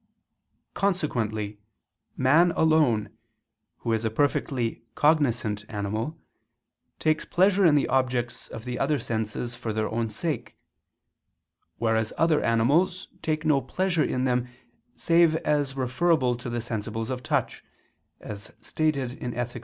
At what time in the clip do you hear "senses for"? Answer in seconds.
8.97-9.71